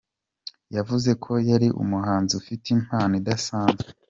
Yavuze 0.75 1.11
ko 1.23 1.31
yari 1.49 1.67
umuhanzi 1.81 2.33
ufite 2.41 2.65
impano 2.77 3.13
idasanzwe. 3.21 3.89